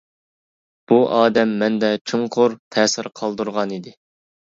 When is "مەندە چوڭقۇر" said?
1.63-2.55